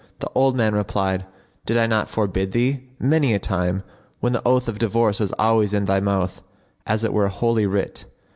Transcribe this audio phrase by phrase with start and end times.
[0.17, 1.27] The old man replied,
[1.67, 3.83] "Did I not forbid thee, many a time,
[4.19, 6.41] when the oath of divorce was always in thy mouth,
[6.87, 8.05] as it were Holy Writ?"